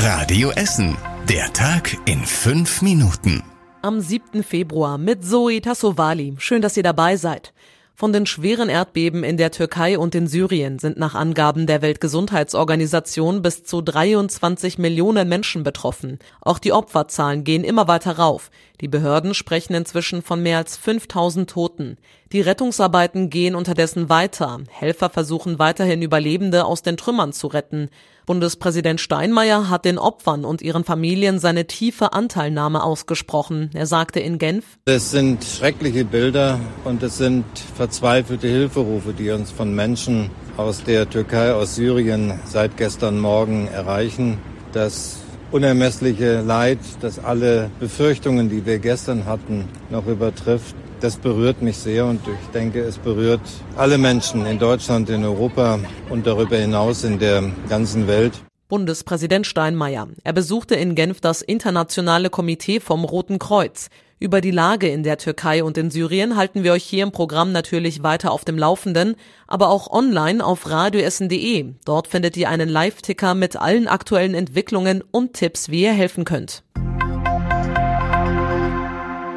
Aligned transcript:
Radio 0.00 0.50
Essen. 0.50 0.96
Der 1.28 1.52
Tag 1.52 1.98
in 2.04 2.24
fünf 2.24 2.82
Minuten. 2.82 3.42
Am 3.82 4.00
7. 4.00 4.44
Februar 4.44 4.96
mit 4.96 5.24
Zoe 5.24 5.60
Tassovali. 5.60 6.36
Schön, 6.38 6.62
dass 6.62 6.76
ihr 6.76 6.84
dabei 6.84 7.16
seid. 7.16 7.52
Von 7.96 8.12
den 8.12 8.24
schweren 8.24 8.68
Erdbeben 8.68 9.24
in 9.24 9.36
der 9.36 9.50
Türkei 9.50 9.98
und 9.98 10.14
in 10.14 10.28
Syrien 10.28 10.78
sind 10.78 10.98
nach 10.98 11.16
Angaben 11.16 11.66
der 11.66 11.82
Weltgesundheitsorganisation 11.82 13.42
bis 13.42 13.64
zu 13.64 13.82
23 13.82 14.78
Millionen 14.78 15.28
Menschen 15.28 15.64
betroffen. 15.64 16.20
Auch 16.40 16.60
die 16.60 16.72
Opferzahlen 16.72 17.42
gehen 17.42 17.64
immer 17.64 17.88
weiter 17.88 18.18
rauf. 18.18 18.52
Die 18.80 18.86
Behörden 18.86 19.34
sprechen 19.34 19.74
inzwischen 19.74 20.22
von 20.22 20.40
mehr 20.44 20.58
als 20.58 20.76
5000 20.76 21.50
Toten. 21.50 21.98
Die 22.30 22.42
Rettungsarbeiten 22.42 23.30
gehen 23.30 23.54
unterdessen 23.54 24.10
weiter. 24.10 24.60
Helfer 24.68 25.08
versuchen 25.08 25.58
weiterhin 25.58 26.02
Überlebende 26.02 26.66
aus 26.66 26.82
den 26.82 26.98
Trümmern 26.98 27.32
zu 27.32 27.46
retten. 27.46 27.88
Bundespräsident 28.26 29.00
Steinmeier 29.00 29.70
hat 29.70 29.86
den 29.86 29.96
Opfern 29.96 30.44
und 30.44 30.60
ihren 30.60 30.84
Familien 30.84 31.38
seine 31.38 31.66
tiefe 31.66 32.12
Anteilnahme 32.12 32.82
ausgesprochen. 32.82 33.70
Er 33.72 33.86
sagte 33.86 34.20
in 34.20 34.36
Genf, 34.36 34.66
Es 34.84 35.10
sind 35.10 35.42
schreckliche 35.42 36.04
Bilder 36.04 36.60
und 36.84 37.02
es 37.02 37.16
sind 37.16 37.46
verzweifelte 37.74 38.46
Hilferufe, 38.46 39.14
die 39.14 39.30
uns 39.30 39.50
von 39.50 39.74
Menschen 39.74 40.30
aus 40.58 40.84
der 40.84 41.08
Türkei, 41.08 41.54
aus 41.54 41.76
Syrien 41.76 42.38
seit 42.44 42.76
gestern 42.76 43.18
Morgen 43.18 43.68
erreichen. 43.68 44.36
Das 44.72 45.16
unermessliche 45.50 46.42
Leid, 46.42 46.80
das 47.00 47.18
alle 47.18 47.70
Befürchtungen, 47.80 48.50
die 48.50 48.66
wir 48.66 48.80
gestern 48.80 49.24
hatten, 49.24 49.66
noch 49.88 50.06
übertrifft. 50.06 50.76
Das 51.00 51.16
berührt 51.16 51.62
mich 51.62 51.76
sehr 51.76 52.06
und 52.06 52.20
ich 52.26 52.48
denke, 52.50 52.80
es 52.80 52.98
berührt 52.98 53.40
alle 53.76 53.98
Menschen 53.98 54.46
in 54.46 54.58
Deutschland, 54.58 55.08
in 55.10 55.24
Europa 55.24 55.78
und 56.10 56.26
darüber 56.26 56.56
hinaus 56.56 57.04
in 57.04 57.20
der 57.20 57.44
ganzen 57.68 58.08
Welt. 58.08 58.32
Bundespräsident 58.68 59.46
Steinmeier. 59.46 60.08
Er 60.24 60.32
besuchte 60.32 60.74
in 60.74 60.94
Genf 60.94 61.20
das 61.20 61.40
internationale 61.40 62.30
Komitee 62.30 62.80
vom 62.80 63.04
Roten 63.04 63.38
Kreuz. 63.38 63.90
Über 64.18 64.40
die 64.40 64.50
Lage 64.50 64.88
in 64.88 65.04
der 65.04 65.16
Türkei 65.16 65.62
und 65.62 65.78
in 65.78 65.92
Syrien 65.92 66.36
halten 66.36 66.64
wir 66.64 66.72
euch 66.72 66.82
hier 66.82 67.04
im 67.04 67.12
Programm 67.12 67.52
natürlich 67.52 68.02
weiter 68.02 68.32
auf 68.32 68.44
dem 68.44 68.58
Laufenden, 68.58 69.14
aber 69.46 69.68
auch 69.68 69.88
online 69.90 70.44
auf 70.44 70.68
radioessen.de. 70.68 71.74
Dort 71.84 72.08
findet 72.08 72.36
ihr 72.36 72.48
einen 72.48 72.68
Live-Ticker 72.68 73.34
mit 73.34 73.54
allen 73.54 73.86
aktuellen 73.86 74.34
Entwicklungen 74.34 75.04
und 75.12 75.34
Tipps, 75.34 75.68
wie 75.68 75.84
ihr 75.84 75.92
helfen 75.92 76.24
könnt. 76.24 76.64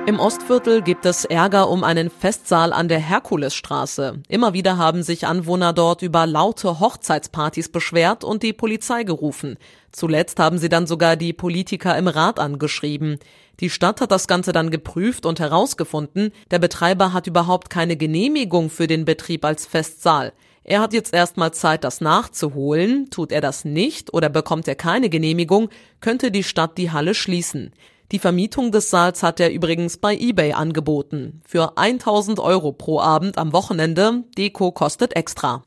Im 0.07 0.19
Ostviertel 0.19 0.81
gibt 0.81 1.05
es 1.05 1.25
Ärger 1.25 1.69
um 1.69 1.83
einen 1.83 2.09
Festsaal 2.09 2.73
an 2.73 2.87
der 2.87 2.97
Herkulesstraße. 2.97 4.23
Immer 4.27 4.53
wieder 4.53 4.77
haben 4.77 5.03
sich 5.03 5.27
Anwohner 5.27 5.73
dort 5.73 6.01
über 6.01 6.25
laute 6.25 6.79
Hochzeitspartys 6.79 7.69
beschwert 7.69 8.23
und 8.23 8.41
die 8.41 8.51
Polizei 8.51 9.03
gerufen. 9.03 9.57
Zuletzt 9.91 10.39
haben 10.39 10.57
sie 10.57 10.69
dann 10.69 10.87
sogar 10.87 11.17
die 11.17 11.33
Politiker 11.33 11.95
im 11.97 12.07
Rat 12.07 12.39
angeschrieben. 12.39 13.19
Die 13.59 13.69
Stadt 13.69 14.01
hat 14.01 14.11
das 14.11 14.27
Ganze 14.27 14.53
dann 14.53 14.71
geprüft 14.71 15.27
und 15.27 15.39
herausgefunden, 15.39 16.31
der 16.49 16.57
Betreiber 16.57 17.13
hat 17.13 17.27
überhaupt 17.27 17.69
keine 17.69 17.95
Genehmigung 17.95 18.71
für 18.71 18.87
den 18.87 19.05
Betrieb 19.05 19.45
als 19.45 19.67
Festsaal. 19.67 20.33
Er 20.63 20.81
hat 20.81 20.93
jetzt 20.93 21.13
erstmal 21.13 21.53
Zeit, 21.53 21.83
das 21.83 22.01
nachzuholen. 22.01 23.09
Tut 23.11 23.31
er 23.31 23.41
das 23.41 23.65
nicht 23.65 24.13
oder 24.13 24.29
bekommt 24.29 24.67
er 24.67 24.75
keine 24.75 25.09
Genehmigung, 25.09 25.69
könnte 26.01 26.31
die 26.31 26.43
Stadt 26.43 26.77
die 26.77 26.91
Halle 26.91 27.13
schließen. 27.13 27.71
Die 28.11 28.19
Vermietung 28.19 28.73
des 28.73 28.89
Saals 28.89 29.23
hat 29.23 29.39
er 29.39 29.53
übrigens 29.53 29.97
bei 29.97 30.13
eBay 30.17 30.51
angeboten. 30.51 31.41
Für 31.47 31.77
1000 31.77 32.41
Euro 32.41 32.73
pro 32.73 32.99
Abend 32.99 33.37
am 33.37 33.53
Wochenende. 33.53 34.25
Deko 34.37 34.73
kostet 34.73 35.15
extra. 35.15 35.63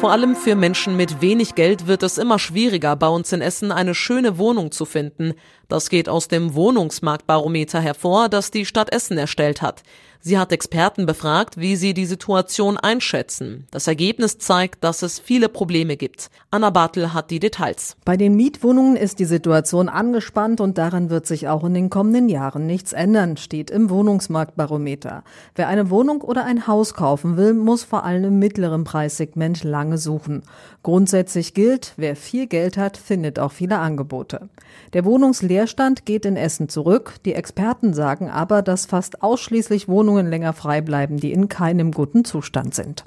Vor 0.00 0.12
allem 0.12 0.36
für 0.36 0.54
Menschen 0.54 0.98
mit 0.98 1.22
wenig 1.22 1.54
Geld 1.54 1.86
wird 1.86 2.02
es 2.02 2.18
immer 2.18 2.38
schwieriger, 2.38 2.94
bei 2.94 3.08
uns 3.08 3.32
in 3.32 3.40
Essen 3.40 3.72
eine 3.72 3.94
schöne 3.94 4.36
Wohnung 4.36 4.70
zu 4.70 4.84
finden. 4.84 5.32
Das 5.68 5.88
geht 5.88 6.10
aus 6.10 6.28
dem 6.28 6.54
Wohnungsmarktbarometer 6.54 7.80
hervor, 7.80 8.28
das 8.28 8.50
die 8.50 8.66
Stadt 8.66 8.92
Essen 8.92 9.16
erstellt 9.16 9.62
hat. 9.62 9.82
Sie 10.22 10.36
hat 10.36 10.52
Experten 10.52 11.06
befragt, 11.06 11.56
wie 11.56 11.76
sie 11.76 11.94
die 11.94 12.04
Situation 12.04 12.76
einschätzen. 12.76 13.66
Das 13.70 13.86
Ergebnis 13.86 14.36
zeigt, 14.36 14.84
dass 14.84 15.00
es 15.00 15.18
viele 15.18 15.48
Probleme 15.48 15.96
gibt. 15.96 16.28
Anna 16.50 16.68
Bartel 16.68 17.14
hat 17.14 17.30
die 17.30 17.40
Details. 17.40 17.96
Bei 18.04 18.18
den 18.18 18.36
Mietwohnungen 18.36 18.96
ist 18.96 19.18
die 19.18 19.24
Situation 19.24 19.88
angespannt 19.88 20.60
und 20.60 20.76
daran 20.76 21.08
wird 21.08 21.26
sich 21.26 21.48
auch 21.48 21.64
in 21.64 21.72
den 21.72 21.88
kommenden 21.88 22.28
Jahren 22.28 22.66
nichts 22.66 22.92
ändern, 22.92 23.38
steht 23.38 23.70
im 23.70 23.88
Wohnungsmarktbarometer. 23.88 25.24
Wer 25.54 25.68
eine 25.68 25.88
Wohnung 25.88 26.20
oder 26.20 26.44
ein 26.44 26.66
Haus 26.66 26.92
kaufen 26.92 27.38
will, 27.38 27.54
muss 27.54 27.84
vor 27.84 28.04
allem 28.04 28.24
im 28.24 28.38
mittleren 28.38 28.84
Preissegment 28.84 29.64
lange 29.64 29.96
suchen. 29.96 30.42
Grundsätzlich 30.82 31.54
gilt, 31.54 31.94
wer 31.96 32.14
viel 32.14 32.46
Geld 32.46 32.76
hat, 32.76 32.98
findet 32.98 33.38
auch 33.38 33.52
viele 33.52 33.78
Angebote. 33.78 34.50
Der 34.92 35.06
Wohnungsleerstand 35.06 36.04
geht 36.04 36.26
in 36.26 36.36
Essen 36.36 36.68
zurück. 36.68 37.14
Die 37.24 37.34
Experten 37.34 37.94
sagen 37.94 38.28
aber, 38.28 38.60
dass 38.60 38.86
fast 38.86 39.22
ausschließlich 39.22 39.88
Wohnungen 39.88 40.09
länger 40.18 40.52
frei 40.52 40.80
bleiben, 40.80 41.18
die 41.18 41.32
in 41.32 41.48
keinem 41.48 41.92
guten 41.92 42.24
Zustand 42.24 42.74
sind. 42.74 43.04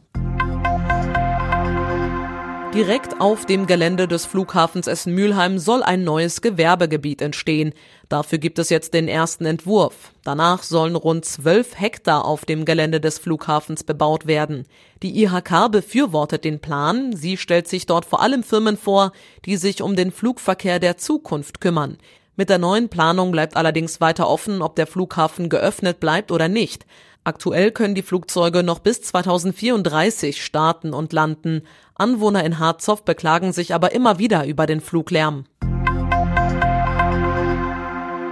Direkt 2.73 3.21
auf 3.21 3.45
dem 3.45 3.67
Gelände 3.67 4.07
des 4.07 4.25
Flughafens 4.25 4.87
Essen-Mülheim 4.87 5.59
soll 5.59 5.83
ein 5.83 6.03
neues 6.03 6.41
Gewerbegebiet 6.41 7.21
entstehen. 7.21 7.71
Dafür 8.09 8.39
gibt 8.39 8.57
es 8.57 8.71
jetzt 8.71 8.95
den 8.95 9.07
ersten 9.07 9.45
Entwurf. 9.45 10.11
Danach 10.23 10.63
sollen 10.63 10.95
rund 10.95 11.23
zwölf 11.23 11.79
Hektar 11.79 12.25
auf 12.25 12.45
dem 12.45 12.65
Gelände 12.65 12.99
des 12.99 13.19
Flughafens 13.19 13.83
bebaut 13.83 14.25
werden. 14.25 14.65
Die 15.03 15.23
IHK 15.23 15.71
befürwortet 15.71 16.45
den 16.45 16.61
Plan. 16.61 17.15
Sie 17.15 17.37
stellt 17.37 17.67
sich 17.67 17.85
dort 17.85 18.05
vor 18.05 18.23
allem 18.23 18.41
Firmen 18.41 18.75
vor, 18.75 19.11
die 19.45 19.57
sich 19.57 19.83
um 19.83 19.95
den 19.95 20.11
Flugverkehr 20.11 20.79
der 20.79 20.97
Zukunft 20.97 21.61
kümmern. 21.61 21.99
Mit 22.35 22.49
der 22.49 22.57
neuen 22.57 22.89
Planung 22.89 23.31
bleibt 23.31 23.55
allerdings 23.55 24.01
weiter 24.01 24.27
offen, 24.27 24.63
ob 24.63 24.75
der 24.75 24.87
Flughafen 24.87 25.49
geöffnet 25.49 25.99
bleibt 25.99 26.31
oder 26.31 26.47
nicht. 26.47 26.87
Aktuell 27.23 27.69
können 27.71 27.93
die 27.93 28.01
Flugzeuge 28.01 28.63
noch 28.63 28.79
bis 28.79 29.03
2034 29.03 30.43
starten 30.43 30.93
und 30.95 31.13
landen. 31.13 31.61
Anwohner 31.93 32.43
in 32.43 32.57
Harzow 32.57 33.03
beklagen 33.03 33.53
sich 33.53 33.75
aber 33.75 33.91
immer 33.91 34.17
wieder 34.17 34.47
über 34.47 34.65
den 34.65 34.81
Fluglärm. 34.81 35.45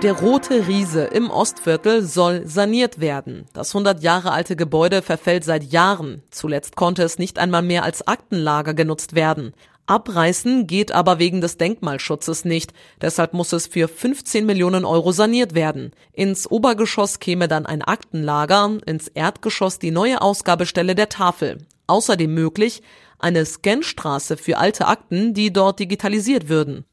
Der 0.02 0.14
Rote 0.14 0.68
Riese 0.68 1.04
im 1.04 1.30
Ostviertel 1.30 2.02
soll 2.02 2.48
saniert 2.48 3.00
werden. 3.00 3.46
Das 3.54 3.70
100 3.76 4.02
Jahre 4.02 4.32
alte 4.32 4.56
Gebäude 4.56 5.04
verfällt 5.04 5.44
seit 5.44 5.64
Jahren. 5.66 6.24
Zuletzt 6.32 6.76
konnte 6.76 7.04
es 7.04 7.20
nicht 7.20 7.38
einmal 7.38 7.62
mehr 7.62 7.84
als 7.84 8.08
Aktenlager 8.08 8.74
genutzt 8.74 9.14
werden. 9.14 9.54
Abreißen 9.86 10.68
geht 10.68 10.92
aber 10.92 11.20
wegen 11.20 11.42
des 11.42 11.58
Denkmalschutzes 11.58 12.46
nicht. 12.46 12.74
Deshalb 13.02 13.34
muss 13.34 13.52
es 13.54 13.68
für 13.68 13.88
15 13.88 14.46
Millionen 14.46 14.86
Euro 14.86 15.12
saniert 15.12 15.54
werden. 15.54 15.92
Ins 16.14 16.50
Obergeschoss 16.50 17.20
käme 17.20 17.48
dann 17.48 17.66
ein 17.66 17.82
Aktenlager, 17.82 18.78
ins 18.86 19.08
Erdgeschoss 19.10 19.80
die 19.80 19.92
neue 19.92 20.22
Ausgabestelle 20.22 20.96
der 20.96 21.10
Tafel. 21.10 21.58
Außerdem 21.88 22.34
möglich 22.34 22.82
eine 23.20 23.46
Scanstraße 23.46 24.38
für 24.38 24.58
alte 24.58 24.88
Akten, 24.88 25.34
die 25.34 25.54
dort 25.54 25.80
digitalisiert 25.80 26.50
würden. 26.50 26.86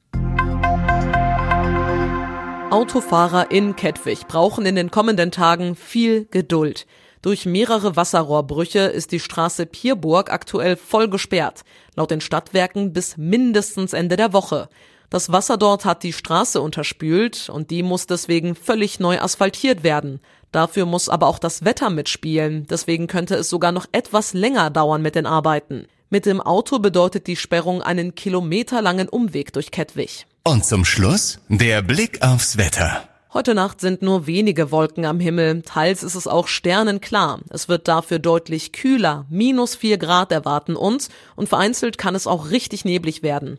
Autofahrer 2.70 3.50
in 3.50 3.76
Kettwig 3.76 4.28
brauchen 4.28 4.66
in 4.66 4.74
den 4.74 4.90
kommenden 4.90 5.30
Tagen 5.30 5.74
viel 5.74 6.26
Geduld. 6.26 6.86
Durch 7.22 7.46
mehrere 7.46 7.96
Wasserrohrbrüche 7.96 8.80
ist 8.80 9.12
die 9.12 9.20
Straße 9.20 9.66
Pierburg 9.66 10.30
aktuell 10.30 10.76
voll 10.76 11.08
gesperrt, 11.08 11.62
laut 11.96 12.10
den 12.10 12.20
Stadtwerken 12.20 12.92
bis 12.92 13.16
mindestens 13.16 13.92
Ende 13.92 14.16
der 14.16 14.32
Woche. 14.32 14.68
Das 15.10 15.32
Wasser 15.32 15.56
dort 15.56 15.84
hat 15.84 16.02
die 16.02 16.12
Straße 16.12 16.60
unterspült 16.60 17.48
und 17.48 17.70
die 17.70 17.82
muss 17.82 18.06
deswegen 18.06 18.54
völlig 18.54 19.00
neu 19.00 19.18
asphaltiert 19.18 19.82
werden. 19.82 20.20
Dafür 20.52 20.86
muss 20.86 21.08
aber 21.08 21.26
auch 21.26 21.38
das 21.38 21.64
Wetter 21.64 21.90
mitspielen, 21.90 22.66
deswegen 22.68 23.06
könnte 23.06 23.34
es 23.34 23.48
sogar 23.48 23.72
noch 23.72 23.86
etwas 23.92 24.34
länger 24.34 24.70
dauern 24.70 25.02
mit 25.02 25.14
den 25.14 25.26
Arbeiten. 25.26 25.86
Mit 26.10 26.24
dem 26.24 26.40
Auto 26.40 26.78
bedeutet 26.78 27.26
die 27.26 27.36
Sperrung 27.36 27.82
einen 27.82 28.14
kilometerlangen 28.14 29.08
Umweg 29.08 29.52
durch 29.52 29.70
Kettwig. 29.70 30.26
Und 30.44 30.64
zum 30.64 30.84
Schluss 30.84 31.40
der 31.48 31.82
Blick 31.82 32.22
aufs 32.22 32.56
Wetter. 32.56 33.08
Heute 33.34 33.54
Nacht 33.54 33.82
sind 33.82 34.00
nur 34.00 34.26
wenige 34.26 34.70
Wolken 34.70 35.04
am 35.04 35.20
Himmel, 35.20 35.60
teils 35.60 36.02
ist 36.02 36.14
es 36.14 36.26
auch 36.26 36.48
sternenklar. 36.48 37.40
Es 37.50 37.68
wird 37.68 37.86
dafür 37.86 38.18
deutlich 38.18 38.72
kühler, 38.72 39.26
minus 39.28 39.74
vier 39.74 39.98
Grad 39.98 40.32
erwarten 40.32 40.76
uns 40.76 41.10
und 41.36 41.50
vereinzelt 41.50 41.98
kann 41.98 42.14
es 42.14 42.26
auch 42.26 42.50
richtig 42.50 42.86
neblig 42.86 43.22
werden. 43.22 43.58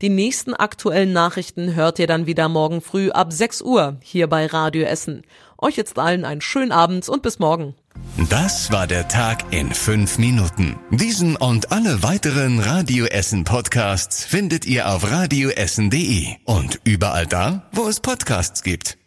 Die 0.00 0.08
nächsten 0.08 0.54
aktuellen 0.54 1.12
Nachrichten 1.12 1.74
hört 1.74 1.98
ihr 1.98 2.06
dann 2.06 2.24
wieder 2.24 2.48
morgen 2.48 2.80
früh 2.80 3.10
ab 3.10 3.30
6 3.30 3.60
Uhr 3.60 3.98
hier 4.02 4.26
bei 4.26 4.46
Radio 4.46 4.84
Essen. 4.84 5.22
Euch 5.58 5.76
jetzt 5.76 5.98
allen 5.98 6.24
einen 6.24 6.40
schönen 6.40 6.72
Abend 6.72 7.06
und 7.06 7.22
bis 7.22 7.38
morgen. 7.38 7.74
Das 8.30 8.72
war 8.72 8.86
der 8.86 9.08
Tag 9.08 9.52
in 9.52 9.74
fünf 9.74 10.16
Minuten. 10.16 10.78
Diesen 10.90 11.36
und 11.36 11.70
alle 11.72 12.02
weiteren 12.02 12.58
Radio 12.60 13.04
Essen 13.04 13.44
Podcasts 13.44 14.24
findet 14.24 14.64
ihr 14.64 14.88
auf 14.90 15.10
radioessen.de 15.10 16.28
und 16.44 16.80
überall 16.84 17.26
da, 17.26 17.68
wo 17.72 17.86
es 17.86 18.00
Podcasts 18.00 18.62
gibt. 18.62 18.99